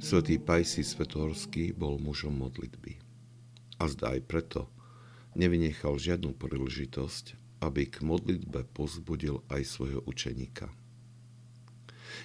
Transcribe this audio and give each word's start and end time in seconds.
Svetý 0.00 0.40
Pajsi 0.40 0.80
Svetohorský 0.80 1.76
bol 1.76 2.00
mužom 2.00 2.32
modlitby. 2.32 2.96
A 3.76 3.84
zdá 3.84 4.16
aj 4.16 4.24
preto 4.24 4.64
nevynechal 5.36 6.00
žiadnu 6.00 6.40
príležitosť, 6.40 7.36
aby 7.60 7.84
k 7.84 8.00
modlitbe 8.00 8.64
pozbudil 8.72 9.44
aj 9.52 9.60
svojho 9.68 10.00
učeníka. 10.08 10.72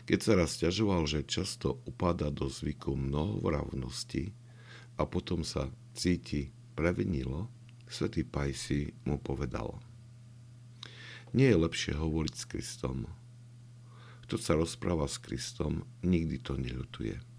Keď 0.08 0.20
sa 0.24 0.34
raz 0.40 0.56
ťažoval, 0.56 1.04
že 1.04 1.28
často 1.28 1.84
upada 1.84 2.32
do 2.32 2.48
zvyku 2.48 2.96
mnohovravnosti 2.96 4.32
a 4.96 5.04
potom 5.04 5.44
sa 5.44 5.68
cíti 5.92 6.56
previnilo, 6.80 7.52
svätý 7.92 8.24
Pajsi 8.24 8.96
mu 9.04 9.20
povedal 9.20 9.84
Nie 11.36 11.52
je 11.52 11.60
lepšie 11.60 12.00
hovoriť 12.00 12.34
s 12.40 12.46
Kristom. 12.48 13.12
Kto 14.24 14.40
sa 14.40 14.56
rozpráva 14.56 15.12
s 15.12 15.20
Kristom, 15.20 15.84
nikdy 16.08 16.40
to 16.40 16.56
neľutuje. 16.56 17.35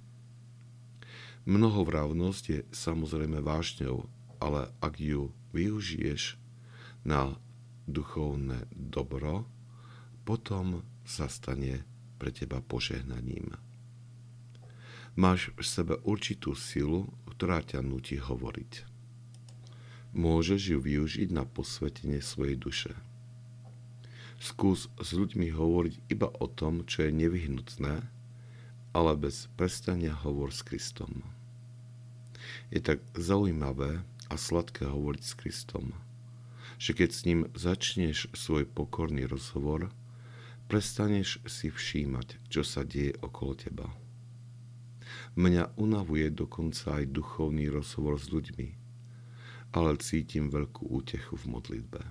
Mnohovravnosť 1.47 2.45
je 2.51 2.61
samozrejme 2.75 3.39
vážňou, 3.39 4.11
ale 4.43 4.75
ak 4.83 4.99
ju 4.99 5.31
využiješ 5.55 6.35
na 7.07 7.39
duchovné 7.87 8.67
dobro, 8.75 9.47
potom 10.27 10.83
sa 11.07 11.31
stane 11.31 11.87
pre 12.19 12.35
teba 12.35 12.59
požehnaním. 12.59 13.55
Máš 15.15 15.55
v 15.55 15.63
sebe 15.63 15.95
určitú 16.03 16.59
silu, 16.59 17.15
ktorá 17.31 17.63
ťa 17.63 17.79
nutí 17.79 18.19
hovoriť. 18.19 18.85
Môžeš 20.19 20.75
ju 20.75 20.79
využiť 20.83 21.31
na 21.31 21.47
posvetenie 21.47 22.19
svojej 22.19 22.59
duše. 22.59 22.93
Skús 24.43 24.91
s 24.99 25.09
ľuďmi 25.15 25.55
hovoriť 25.55 26.11
iba 26.11 26.27
o 26.27 26.51
tom, 26.51 26.83
čo 26.91 27.07
je 27.07 27.15
nevyhnutné, 27.15 28.03
ale 28.93 29.13
bez 29.15 29.47
prestania 29.55 30.13
hovor 30.13 30.51
s 30.51 30.67
Kristom. 30.67 31.36
Je 32.71 32.81
tak 32.83 33.01
zaujímavé 33.15 34.05
a 34.27 34.35
sladké 34.35 34.87
hovoriť 34.91 35.23
s 35.23 35.33
Kristom, 35.39 35.85
že 36.77 36.93
keď 36.93 37.11
s 37.13 37.21
ním 37.25 37.41
začneš 37.55 38.29
svoj 38.35 38.67
pokorný 38.67 39.25
rozhovor, 39.25 39.95
prestaneš 40.67 41.39
si 41.47 41.71
všímať, 41.71 42.43
čo 42.51 42.67
sa 42.67 42.83
deje 42.83 43.15
okolo 43.23 43.55
teba. 43.55 43.89
Mňa 45.39 45.79
unavuje 45.79 46.33
dokonca 46.33 46.99
aj 46.99 47.13
duchovný 47.13 47.71
rozhovor 47.71 48.19
s 48.19 48.33
ľuďmi, 48.33 48.69
ale 49.77 50.01
cítim 50.01 50.51
veľkú 50.51 50.89
útechu 50.91 51.37
v 51.39 51.45
modlitbe. 51.53 52.03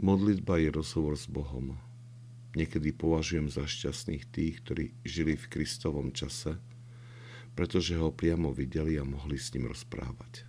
Modlitba 0.00 0.58
je 0.58 0.70
rozhovor 0.72 1.14
s 1.18 1.28
Bohom. 1.28 1.76
Niekedy 2.56 2.96
považujem 2.96 3.52
za 3.52 3.68
šťastných 3.68 4.24
tých, 4.28 4.64
ktorí 4.64 4.84
žili 5.04 5.36
v 5.36 5.50
Kristovom 5.52 6.10
čase, 6.12 6.56
pretože 7.52 7.98
ho 7.98 8.14
priamo 8.14 8.52
videli 8.52 8.96
a 8.96 9.04
mohli 9.04 9.36
s 9.36 9.52
ním 9.52 9.68
rozprávať. 9.68 10.48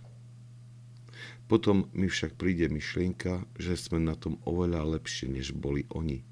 Potom 1.44 1.92
mi 1.92 2.08
však 2.08 2.40
príde 2.40 2.72
myšlienka, 2.72 3.44
že 3.60 3.76
sme 3.76 4.00
na 4.00 4.16
tom 4.16 4.40
oveľa 4.48 4.96
lepšie, 4.96 5.28
než 5.28 5.52
boli 5.52 5.84
oni, 5.92 6.24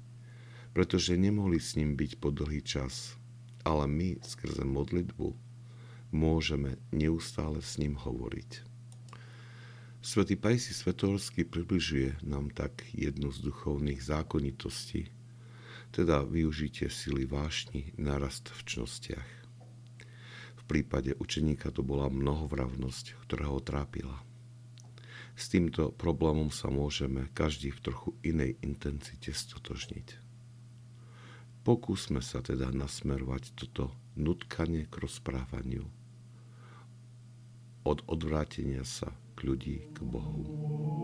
pretože 0.73 1.13
nemohli 1.13 1.61
s 1.61 1.77
ním 1.77 1.93
byť 1.93 2.17
po 2.17 2.33
dlhý 2.33 2.65
čas, 2.65 3.13
ale 3.61 3.85
my 3.85 4.17
skrze 4.25 4.65
modlitbu 4.65 5.37
môžeme 6.09 6.81
neustále 6.89 7.61
s 7.61 7.77
ním 7.77 7.93
hovoriť. 7.93 8.65
Svetý 10.03 10.35
Pajsi 10.35 10.75
Svetorský 10.75 11.47
približuje 11.47 12.19
nám 12.27 12.51
tak 12.51 12.83
jednu 12.91 13.31
z 13.31 13.39
duchovných 13.39 14.03
zákonitostí, 14.03 15.07
teda 15.93 16.25
využitie 16.27 16.91
sily 16.91 17.23
vášni 17.23 17.95
narast 17.95 18.51
v 18.51 18.59
čnostiach. 18.67 19.42
Prípade 20.73 21.13
učeníka 21.21 21.69
to 21.69 21.85
bola 21.85 22.09
mnohovravnosť, 22.09 23.21
ktorá 23.21 23.53
ho 23.53 23.61
trápila. 23.61 24.17
S 25.37 25.53
týmto 25.53 25.93
problémom 25.93 26.49
sa 26.49 26.73
môžeme 26.73 27.29
každý 27.37 27.69
v 27.69 27.93
trochu 27.93 28.09
inej 28.25 28.57
intenzite 28.65 29.29
stotožniť. 29.29 30.17
Pokúsme 31.61 32.25
sa 32.25 32.41
teda 32.41 32.73
nasmerovať 32.73 33.53
toto 33.53 33.93
nutkanie 34.17 34.89
k 34.89 34.95
rozprávaniu 34.97 35.85
od 37.83 37.99
odvrátenia 38.07 38.87
sa 38.87 39.11
k 39.35 39.43
ľudí 39.43 39.91
k 39.91 39.99
Bohu. 40.07 41.02